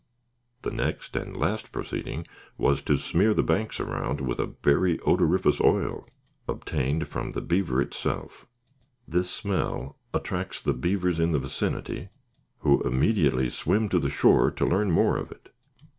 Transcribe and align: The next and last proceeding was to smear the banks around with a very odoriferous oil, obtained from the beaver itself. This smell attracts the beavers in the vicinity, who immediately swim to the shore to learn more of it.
The 0.63 0.71
next 0.71 1.15
and 1.15 1.37
last 1.37 1.71
proceeding 1.71 2.25
was 2.57 2.81
to 2.81 2.97
smear 2.97 3.35
the 3.35 3.43
banks 3.43 3.79
around 3.79 4.19
with 4.19 4.39
a 4.39 4.47
very 4.63 4.97
odoriferous 5.05 5.61
oil, 5.61 6.09
obtained 6.47 7.07
from 7.07 7.33
the 7.33 7.39
beaver 7.41 7.79
itself. 7.83 8.47
This 9.07 9.29
smell 9.29 9.99
attracts 10.11 10.59
the 10.59 10.73
beavers 10.73 11.19
in 11.19 11.33
the 11.33 11.37
vicinity, 11.39 12.09
who 12.61 12.81
immediately 12.81 13.51
swim 13.51 13.89
to 13.89 13.99
the 13.99 14.09
shore 14.09 14.49
to 14.49 14.65
learn 14.65 14.89
more 14.89 15.17
of 15.17 15.31
it. 15.31 15.51